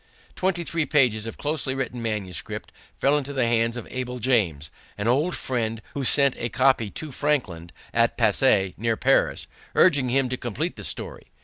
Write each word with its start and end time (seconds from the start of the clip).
Twenty 0.35 0.63
three 0.63 0.87
pages 0.87 1.27
of 1.27 1.37
closely 1.37 1.75
written 1.75 2.01
manuscript 2.01 2.71
fell 2.97 3.19
into 3.19 3.33
the 3.33 3.45
hands 3.45 3.77
of 3.77 3.87
Abel 3.91 4.17
James, 4.17 4.71
an 4.97 5.07
old 5.07 5.35
friend, 5.35 5.79
who 5.93 6.03
sent 6.03 6.33
a 6.39 6.49
copy 6.49 6.89
to 6.89 7.11
Franklin 7.11 7.69
at 7.93 8.17
Passy, 8.17 8.73
near 8.77 8.97
Paris, 8.97 9.45
urging 9.75 10.09
him 10.09 10.27
to 10.29 10.37
complete 10.37 10.75
the 10.75 10.83
story. 10.83 11.27